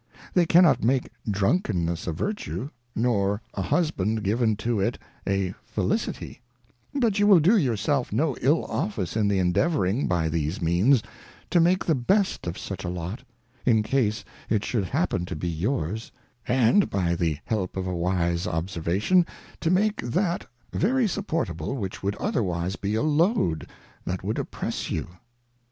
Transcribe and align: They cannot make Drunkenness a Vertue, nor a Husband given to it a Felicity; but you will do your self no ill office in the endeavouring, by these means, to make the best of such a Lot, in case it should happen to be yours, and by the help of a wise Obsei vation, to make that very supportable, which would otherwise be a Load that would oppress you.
They 0.33 0.47
cannot 0.47 0.83
make 0.83 1.11
Drunkenness 1.29 2.07
a 2.07 2.11
Vertue, 2.11 2.71
nor 2.95 3.39
a 3.53 3.61
Husband 3.61 4.23
given 4.23 4.55
to 4.55 4.79
it 4.79 4.97
a 5.27 5.53
Felicity; 5.63 6.41
but 6.95 7.19
you 7.19 7.27
will 7.27 7.39
do 7.39 7.55
your 7.55 7.77
self 7.77 8.11
no 8.11 8.35
ill 8.41 8.65
office 8.65 9.15
in 9.15 9.27
the 9.27 9.37
endeavouring, 9.37 10.07
by 10.07 10.27
these 10.27 10.59
means, 10.59 11.03
to 11.51 11.59
make 11.59 11.85
the 11.85 11.93
best 11.93 12.47
of 12.47 12.57
such 12.57 12.83
a 12.83 12.89
Lot, 12.89 13.21
in 13.63 13.83
case 13.83 14.25
it 14.49 14.65
should 14.65 14.85
happen 14.85 15.23
to 15.25 15.35
be 15.35 15.47
yours, 15.49 16.11
and 16.47 16.89
by 16.89 17.13
the 17.13 17.37
help 17.45 17.77
of 17.77 17.85
a 17.85 17.95
wise 17.95 18.47
Obsei 18.47 18.81
vation, 18.81 19.27
to 19.59 19.69
make 19.69 20.01
that 20.01 20.47
very 20.73 21.05
supportable, 21.07 21.75
which 21.75 22.01
would 22.01 22.15
otherwise 22.15 22.75
be 22.75 22.95
a 22.95 23.03
Load 23.03 23.69
that 24.05 24.23
would 24.23 24.39
oppress 24.39 24.89
you. 24.89 25.07